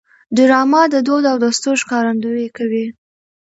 ډرامه 0.35 0.81
د 0.93 0.95
دود 1.07 1.23
او 1.31 1.37
دستور 1.45 1.75
ښکارندویي 1.83 2.49
کوي 2.57 2.85